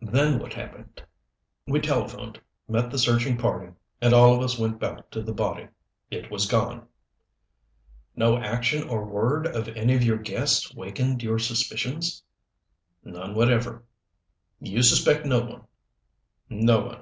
[0.00, 1.04] "Then what happened?"
[1.66, 5.68] "We telephoned, met the searching party, and all of us went back to the body.
[6.10, 6.86] It was gone."
[8.14, 12.22] "No action or word of any of your guests wakened your suspicions?"
[13.04, 13.84] "None whatever."
[14.60, 15.64] "You suspect no one?"
[16.48, 16.94] "No one.